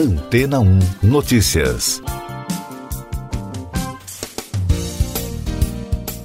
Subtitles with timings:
[0.00, 2.02] Antena 1 Notícias.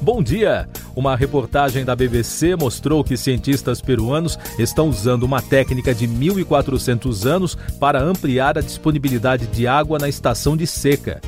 [0.01, 0.69] Bom dia!
[0.95, 7.57] Uma reportagem da BBC mostrou que cientistas peruanos estão usando uma técnica de 1.400 anos
[7.77, 11.19] para ampliar a disponibilidade de água na estação de seca.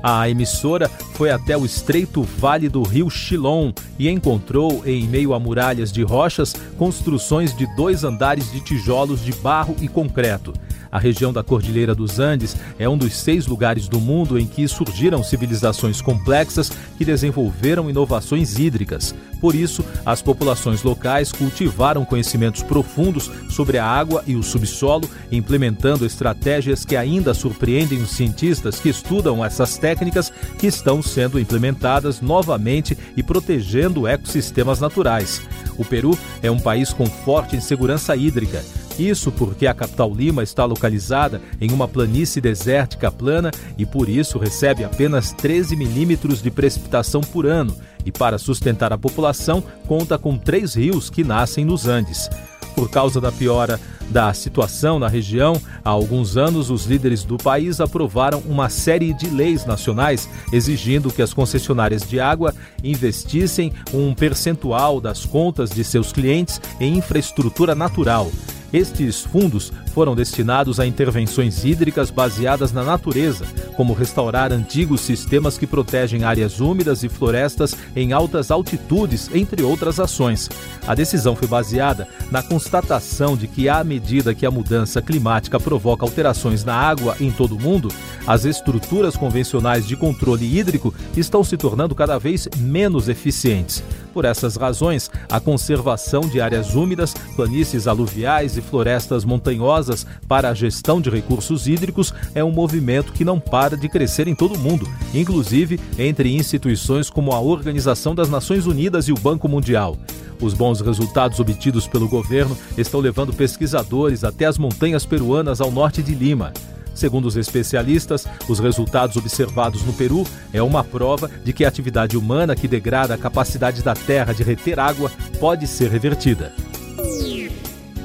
[0.00, 5.40] A emissora foi até o estreito vale do rio Chilon e encontrou, em meio a
[5.40, 10.54] muralhas de rochas, construções de dois andares de tijolos de barro e concreto.
[10.90, 14.66] A região da Cordilheira dos Andes é um dos seis lugares do mundo em que
[14.66, 19.14] surgiram civilizações complexas que desenvolveram inovações hídricas.
[19.40, 26.04] Por isso, as populações locais cultivaram conhecimentos profundos sobre a água e o subsolo, implementando
[26.04, 32.98] estratégias que ainda surpreendem os cientistas que estudam essas técnicas que estão sendo implementadas novamente
[33.16, 35.40] e protegendo ecossistemas naturais.
[35.76, 38.64] O Peru é um país com forte insegurança hídrica.
[38.98, 44.38] Isso porque a capital Lima está localizada em uma planície desértica plana e por isso
[44.38, 50.36] recebe apenas 13 milímetros de precipitação por ano e para sustentar a população conta com
[50.36, 52.28] três rios que nascem nos Andes.
[52.74, 57.80] Por causa da piora da situação na região, há alguns anos os líderes do país
[57.80, 65.00] aprovaram uma série de leis nacionais exigindo que as concessionárias de água investissem um percentual
[65.00, 68.30] das contas de seus clientes em infraestrutura natural.
[68.72, 73.44] Estes fundos foram destinados a intervenções hídricas baseadas na natureza,
[73.76, 79.98] como restaurar antigos sistemas que protegem áreas úmidas e florestas em altas altitudes, entre outras
[79.98, 80.48] ações.
[80.86, 86.06] A decisão foi baseada na constatação de que, à medida que a mudança climática provoca
[86.06, 87.92] alterações na água em todo o mundo,
[88.24, 93.82] as estruturas convencionais de controle hídrico estão se tornando cada vez menos eficientes.
[94.12, 99.87] Por essas razões, a conservação de áreas úmidas, planícies aluviais e florestas montanhosas
[100.26, 104.34] para a gestão de recursos hídricos é um movimento que não para de crescer em
[104.34, 109.48] todo o mundo, inclusive entre instituições como a Organização das Nações Unidas e o Banco
[109.48, 109.96] Mundial.
[110.40, 116.02] Os bons resultados obtidos pelo governo estão levando pesquisadores até as montanhas peruanas ao norte
[116.02, 116.52] de Lima.
[116.94, 122.16] Segundo os especialistas, os resultados observados no Peru é uma prova de que a atividade
[122.16, 126.52] humana que degrada a capacidade da terra de reter água pode ser revertida.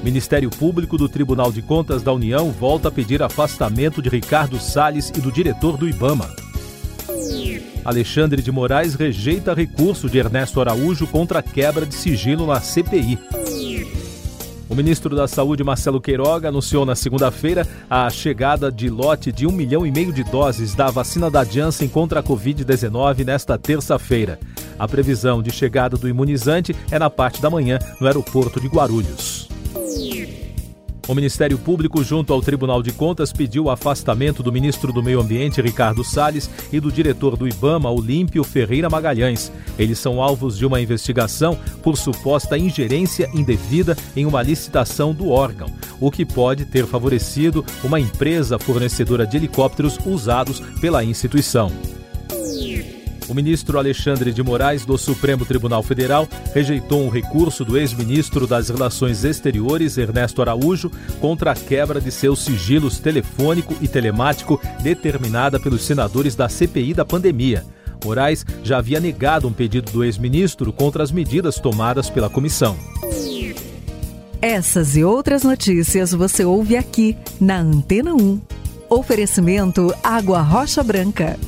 [0.03, 5.09] Ministério Público do Tribunal de Contas da União volta a pedir afastamento de Ricardo Salles
[5.15, 6.29] e do diretor do IBAMA.
[7.85, 13.17] Alexandre de Moraes rejeita recurso de Ernesto Araújo contra a quebra de sigilo na CPI.
[14.69, 19.51] O ministro da Saúde, Marcelo Queiroga, anunciou na segunda-feira a chegada de lote de um
[19.51, 24.37] milhão e meio de doses da vacina da Janssen contra a Covid-19 nesta terça-feira.
[24.77, 29.52] A previsão de chegada do imunizante é na parte da manhã no aeroporto de Guarulhos.
[31.05, 35.19] O Ministério Público, junto ao Tribunal de Contas, pediu o afastamento do ministro do Meio
[35.19, 39.51] Ambiente, Ricardo Salles, e do diretor do IBAMA, Olímpio Ferreira Magalhães.
[39.77, 45.67] Eles são alvos de uma investigação por suposta ingerência indevida em uma licitação do órgão,
[45.99, 51.69] o que pode ter favorecido uma empresa fornecedora de helicópteros usados pela instituição.
[53.27, 58.69] O ministro Alexandre de Moraes, do Supremo Tribunal Federal, rejeitou um recurso do ex-ministro das
[58.69, 60.91] Relações Exteriores, Ernesto Araújo,
[61.21, 67.05] contra a quebra de seus sigilos telefônico e telemático determinada pelos senadores da CPI da
[67.05, 67.65] pandemia.
[68.03, 72.77] Moraes já havia negado um pedido do ex-ministro contra as medidas tomadas pela comissão.
[74.41, 78.41] Essas e outras notícias você ouve aqui na Antena 1.
[78.89, 81.39] Oferecimento Água Rocha Branca.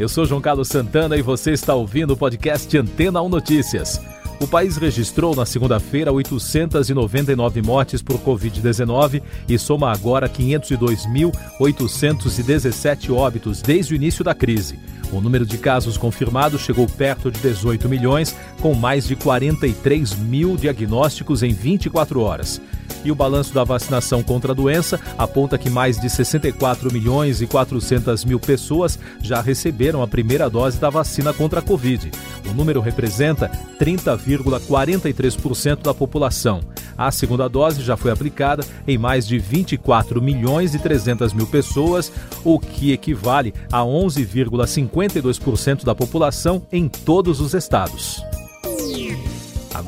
[0.00, 4.00] Eu sou João Carlos Santana e você está ouvindo o podcast Antena 1 Notícias.
[4.40, 13.92] O país registrou na segunda-feira 899 mortes por Covid-19 e soma agora 502.817 óbitos desde
[13.92, 14.78] o início da crise.
[15.12, 20.56] O número de casos confirmados chegou perto de 18 milhões, com mais de 43 mil
[20.56, 22.58] diagnósticos em 24 horas
[23.04, 27.46] e o balanço da vacinação contra a doença aponta que mais de 64 milhões e
[27.46, 32.10] 400 mil pessoas já receberam a primeira dose da vacina contra a Covid.
[32.48, 36.60] O número representa 30,43% da população.
[36.96, 42.12] A segunda dose já foi aplicada em mais de 24 milhões e 300 mil pessoas,
[42.44, 48.22] o que equivale a 11,52% da população em todos os estados.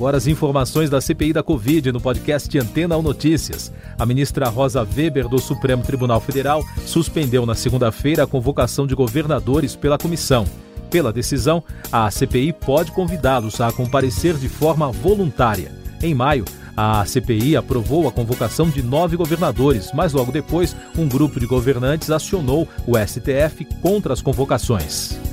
[0.02, 3.72] Agora as informações da CPI da Covid no podcast Antena ou Notícias.
[3.96, 9.76] A ministra Rosa Weber, do Supremo Tribunal Federal, suspendeu na segunda-feira a convocação de governadores
[9.76, 10.44] pela comissão.
[10.90, 11.62] Pela decisão,
[11.92, 15.70] a CPI pode convidá-los a comparecer de forma voluntária.
[16.02, 16.44] Em maio,
[16.74, 22.10] A CPI aprovou a convocação de nove governadores, mas logo depois, um grupo de governantes
[22.10, 25.31] acionou o STF contra as convocações.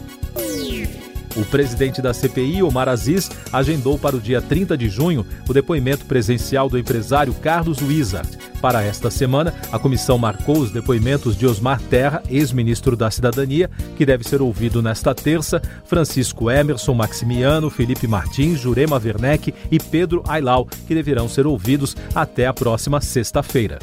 [1.35, 6.05] O presidente da CPI, Omar Aziz, agendou para o dia 30 de junho o depoimento
[6.05, 8.27] presencial do empresário Carlos Wizard.
[8.61, 14.05] Para esta semana, a comissão marcou os depoimentos de Osmar Terra, ex-ministro da Cidadania, que
[14.05, 20.67] deve ser ouvido nesta terça, Francisco Emerson Maximiano, Felipe Martins, Jurema Werneck e Pedro Ailau,
[20.87, 23.79] que deverão ser ouvidos até a próxima sexta-feira.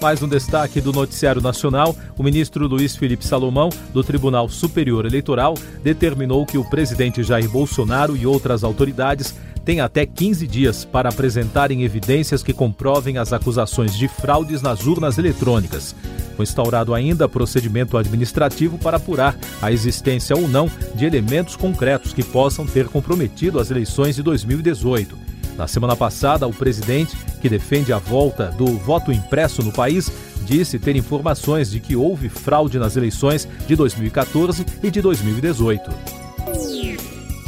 [0.00, 5.54] Mais um destaque do Noticiário Nacional: o ministro Luiz Felipe Salomão, do Tribunal Superior Eleitoral,
[5.82, 9.34] determinou que o presidente Jair Bolsonaro e outras autoridades
[9.64, 15.18] têm até 15 dias para apresentarem evidências que comprovem as acusações de fraudes nas urnas
[15.18, 15.94] eletrônicas.
[16.36, 22.22] Foi instaurado ainda procedimento administrativo para apurar a existência ou não de elementos concretos que
[22.22, 25.25] possam ter comprometido as eleições de 2018.
[25.56, 30.10] Na semana passada, o presidente, que defende a volta do voto impresso no país,
[30.44, 36.25] disse ter informações de que houve fraude nas eleições de 2014 e de 2018.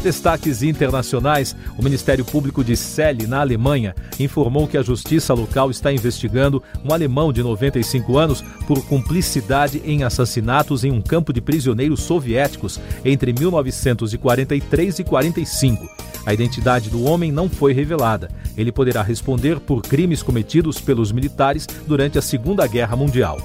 [0.09, 5.93] Destaques internacionais: o Ministério Público de Celle, na Alemanha, informou que a justiça local está
[5.93, 12.01] investigando um alemão de 95 anos por cumplicidade em assassinatos em um campo de prisioneiros
[12.05, 15.87] soviéticos entre 1943 e 45.
[16.25, 18.31] A identidade do homem não foi revelada.
[18.57, 23.37] Ele poderá responder por crimes cometidos pelos militares durante a Segunda Guerra Mundial.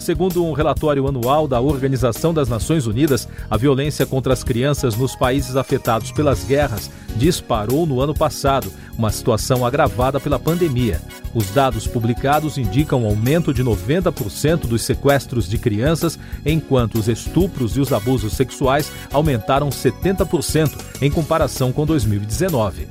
[0.00, 5.14] Segundo um relatório anual da Organização das Nações Unidas, a violência contra as crianças nos
[5.14, 11.02] países afetados pelas guerras disparou no ano passado, uma situação agravada pela pandemia.
[11.34, 17.76] Os dados publicados indicam um aumento de 90% dos sequestros de crianças, enquanto os estupros
[17.76, 20.72] e os abusos sexuais aumentaram 70%
[21.02, 22.88] em comparação com 2019.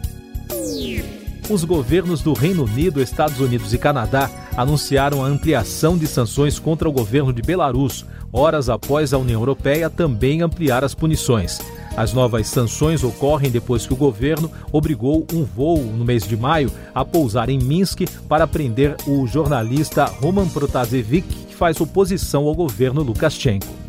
[1.50, 4.30] Os governos do Reino Unido, Estados Unidos e Canadá
[4.60, 9.90] anunciaram a ampliação de sanções contra o governo de Belarus, horas após a União Europeia
[9.90, 11.62] também ampliar as punições.
[11.96, 16.70] As novas sanções ocorrem depois que o governo obrigou um voo no mês de maio
[16.94, 23.02] a pousar em Minsk para prender o jornalista Roman Protasevich, que faz oposição ao governo
[23.02, 23.89] Lukashenko.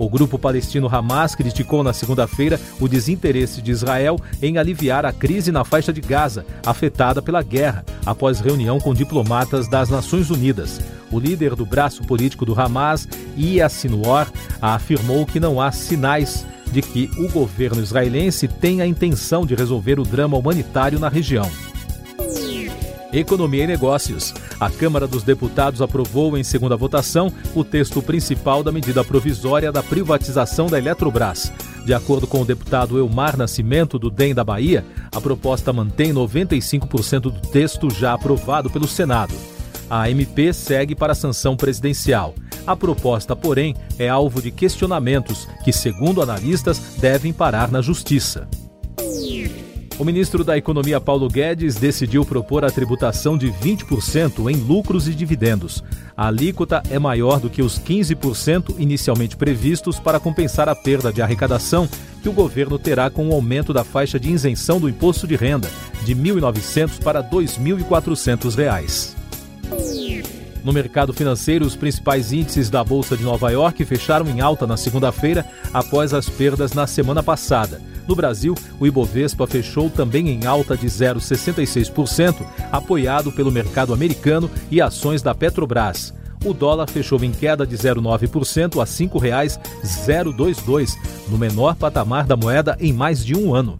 [0.00, 5.52] O grupo palestino Hamas criticou na segunda-feira o desinteresse de Israel em aliviar a crise
[5.52, 10.80] na faixa de Gaza, afetada pela guerra, após reunião com diplomatas das Nações Unidas.
[11.12, 13.06] O líder do braço político do Hamas,
[13.68, 19.54] Sinwar, afirmou que não há sinais de que o governo israelense tenha a intenção de
[19.54, 21.50] resolver o drama humanitário na região.
[23.12, 24.32] Economia e Negócios.
[24.58, 29.82] A Câmara dos Deputados aprovou em segunda votação o texto principal da medida provisória da
[29.82, 31.52] privatização da Eletrobras.
[31.84, 37.20] De acordo com o deputado Elmar Nascimento, do DEM da Bahia, a proposta mantém 95%
[37.20, 39.34] do texto já aprovado pelo Senado.
[39.88, 42.34] A MP segue para a sanção presidencial.
[42.66, 48.46] A proposta, porém, é alvo de questionamentos que, segundo analistas, devem parar na Justiça.
[50.00, 55.14] O ministro da Economia Paulo Guedes decidiu propor a tributação de 20% em lucros e
[55.14, 55.84] dividendos.
[56.16, 61.20] A alíquota é maior do que os 15% inicialmente previstos para compensar a perda de
[61.20, 61.86] arrecadação
[62.22, 65.70] que o governo terá com o aumento da faixa de isenção do imposto de renda
[66.02, 69.14] de R$ 1.900 para R$ 2.400.
[70.62, 74.76] No mercado financeiro, os principais índices da Bolsa de Nova York fecharam em alta na
[74.76, 77.80] segunda-feira após as perdas na semana passada.
[78.06, 84.82] No Brasil, o Ibovespa fechou também em alta de 0,66%, apoiado pelo mercado americano e
[84.82, 86.12] ações da Petrobras.
[86.44, 90.96] O dólar fechou em queda de 0,9% a R$ 5,022,
[91.28, 93.78] no menor patamar da moeda em mais de um ano.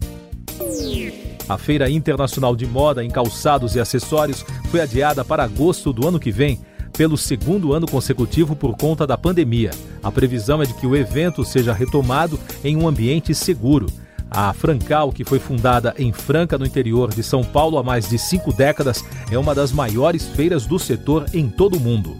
[1.49, 6.19] A Feira Internacional de Moda em Calçados e Acessórios foi adiada para agosto do ano
[6.19, 6.61] que vem,
[6.91, 9.71] pelo segundo ano consecutivo por conta da pandemia.
[10.03, 13.87] A previsão é de que o evento seja retomado em um ambiente seguro.
[14.29, 18.17] A Francal, que foi fundada em Franca, no interior de São Paulo há mais de
[18.17, 22.15] cinco décadas, é uma das maiores feiras do setor em todo o mundo.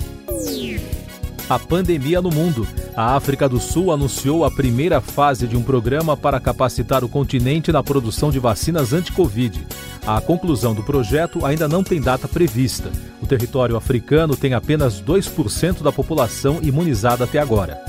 [1.49, 2.67] A pandemia no mundo.
[2.95, 7.71] A África do Sul anunciou a primeira fase de um programa para capacitar o continente
[7.71, 9.65] na produção de vacinas anti-Covid.
[10.05, 12.91] A conclusão do projeto ainda não tem data prevista.
[13.21, 17.79] O território africano tem apenas 2% da população imunizada até agora.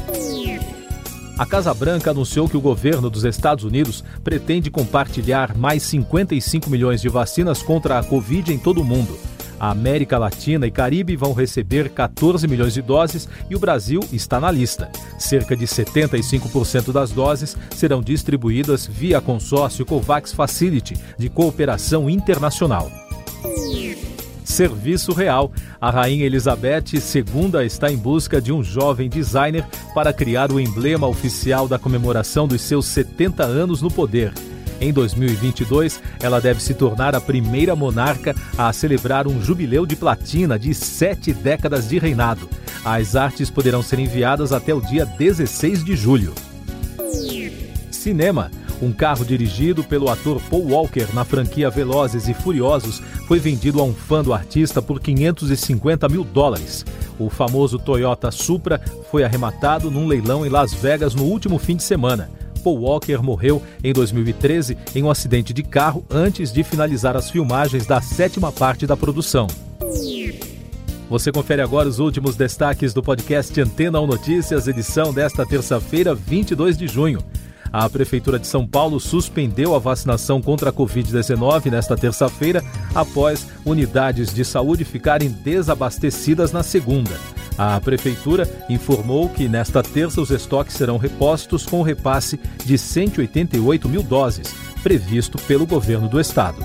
[1.39, 7.01] A Casa Branca anunciou que o governo dos Estados Unidos pretende compartilhar mais 55 milhões
[7.01, 9.19] de vacinas contra a Covid em todo o mundo.
[9.63, 14.41] A América Latina e Caribe vão receber 14 milhões de doses e o Brasil está
[14.41, 14.91] na lista.
[15.17, 22.91] Cerca de 75% das doses serão distribuídas via consórcio COVAX Facility de cooperação internacional.
[24.43, 25.53] Serviço Real.
[25.81, 29.65] A Rainha Elizabeth II está em busca de um jovem designer
[29.95, 34.33] para criar o emblema oficial da comemoração dos seus 70 anos no poder.
[34.83, 40.59] Em 2022, ela deve se tornar a primeira monarca a celebrar um jubileu de platina
[40.59, 42.49] de sete décadas de reinado.
[42.85, 46.35] As artes poderão ser enviadas até o dia 16 de julho.
[47.93, 48.51] Cinema.
[48.83, 53.85] Um carro dirigido pelo ator Paul Walker na franquia Velozes e Furiosos foi vendido a
[53.85, 56.85] um fã do artista por 550 mil dólares.
[57.21, 58.81] O famoso Toyota Supra
[59.13, 62.42] foi arrematado num leilão em Las Vegas no último fim de semana.
[62.63, 67.87] Paul Walker morreu em 2013 em um acidente de carro antes de finalizar as filmagens
[67.87, 69.47] da sétima parte da produção.
[71.11, 76.79] Você confere agora os últimos destaques do podcast Antena 1 Notícias, edição desta terça-feira, 22
[76.79, 77.23] de junho.
[77.73, 82.63] A Prefeitura de São Paulo suspendeu a vacinação contra a Covid-19 nesta terça-feira,
[82.95, 87.19] após unidades de saúde ficarem desabastecidas na segunda.
[87.57, 93.89] A Prefeitura informou que nesta terça os estoques serão repostos com o repasse de 188
[93.89, 96.65] mil doses, previsto pelo governo do estado.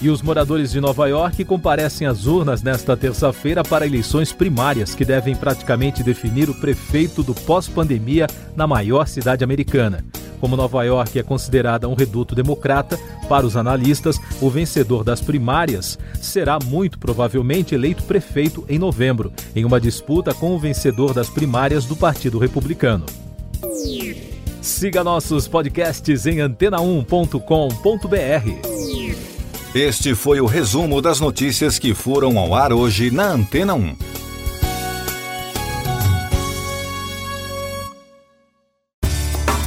[0.00, 5.04] E os moradores de Nova York comparecem às urnas nesta terça-feira para eleições primárias que
[5.04, 10.04] devem praticamente definir o prefeito do pós-pandemia na maior cidade americana.
[10.42, 15.96] Como Nova York é considerada um reduto democrata, para os analistas, o vencedor das primárias
[16.20, 21.84] será muito provavelmente eleito prefeito em novembro, em uma disputa com o vencedor das primárias
[21.84, 23.06] do Partido Republicano.
[24.60, 27.38] Siga nossos podcasts em antena1.com.br.
[29.72, 34.11] Este foi o resumo das notícias que foram ao ar hoje na Antena 1.